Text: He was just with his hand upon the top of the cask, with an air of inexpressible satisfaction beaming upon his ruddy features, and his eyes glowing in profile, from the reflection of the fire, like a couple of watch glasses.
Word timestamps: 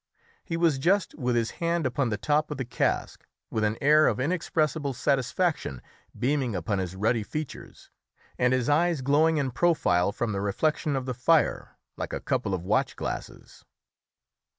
He 0.43 0.57
was 0.57 0.79
just 0.79 1.13
with 1.13 1.35
his 1.35 1.51
hand 1.61 1.85
upon 1.85 2.09
the 2.09 2.17
top 2.17 2.49
of 2.49 2.57
the 2.57 2.65
cask, 2.65 3.23
with 3.51 3.63
an 3.63 3.77
air 3.81 4.07
of 4.07 4.19
inexpressible 4.19 4.93
satisfaction 4.93 5.79
beaming 6.17 6.55
upon 6.55 6.79
his 6.79 6.95
ruddy 6.95 7.21
features, 7.21 7.91
and 8.39 8.51
his 8.51 8.67
eyes 8.67 9.01
glowing 9.01 9.37
in 9.37 9.51
profile, 9.51 10.11
from 10.11 10.31
the 10.31 10.41
reflection 10.41 10.95
of 10.95 11.05
the 11.05 11.13
fire, 11.13 11.77
like 11.97 12.13
a 12.13 12.19
couple 12.19 12.55
of 12.55 12.63
watch 12.63 12.95
glasses. 12.95 13.63